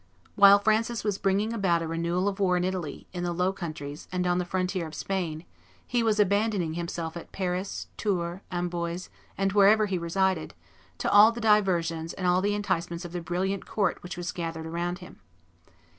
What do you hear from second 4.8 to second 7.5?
of Spain, he was abandoning himself at